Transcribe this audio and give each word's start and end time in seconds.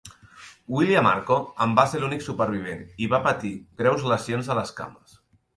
William 0.75 1.09
Arko 1.09 1.35
en 1.65 1.75
va 1.81 1.85
ser 1.91 2.01
l'únic 2.03 2.25
supervivent 2.29 2.83
i 3.07 3.11
va 3.15 3.23
patir 3.29 3.55
greus 3.83 4.11
lesions 4.15 4.51
a 4.55 4.61
les 4.63 4.77
cames. 4.81 5.19